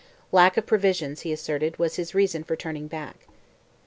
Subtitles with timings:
[0.31, 3.27] Lack of provisions, he asserted, was his reason for turning back.